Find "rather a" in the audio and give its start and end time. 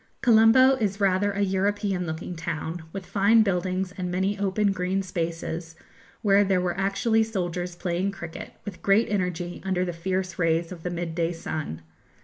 0.99-1.41